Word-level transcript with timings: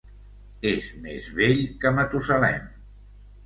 És 0.69 0.87
més 1.03 1.29
vell 1.41 1.63
que 1.85 1.95
Matusalem. 2.01 2.69